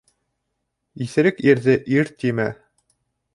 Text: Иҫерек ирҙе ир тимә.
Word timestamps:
Иҫерек 1.07 1.43
ирҙе 1.51 1.77
ир 1.99 2.11
тимә. 2.25 2.49